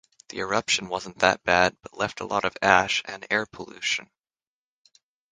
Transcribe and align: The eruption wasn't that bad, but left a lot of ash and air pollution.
The 0.29 0.39
eruption 0.39 0.87
wasn't 0.89 1.19
that 1.19 1.43
bad, 1.43 1.77
but 1.83 1.95
left 1.95 2.21
a 2.21 2.25
lot 2.25 2.43
of 2.43 2.57
ash 2.63 3.03
and 3.05 3.23
air 3.29 3.45
pollution. 3.45 4.09